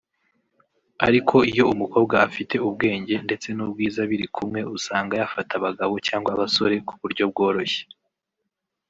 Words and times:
Ariko 1.07 1.35
iyo 1.51 1.63
umukobwa 1.73 2.15
afite 2.27 2.55
ubwenge 2.67 3.15
ndetse 3.25 3.47
n’ubwiza 3.51 4.01
biri 4.09 4.27
kumwe 4.35 4.59
usanga 4.77 5.13
yafata 5.21 5.51
abagabo 5.59 5.93
cyangwa 6.07 6.29
abasore 6.35 6.75
ku 6.87 6.93
buryo 7.01 7.23
bworoshye 7.31 7.83